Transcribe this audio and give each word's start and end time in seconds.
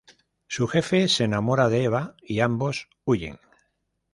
Su 0.47 0.65
jefe 0.67 1.07
se 1.07 1.25
enamora 1.25 1.69
de 1.69 1.83
Eva 1.83 2.15
y 2.23 2.39
ambos 2.39 2.89
huyen. 3.05 3.37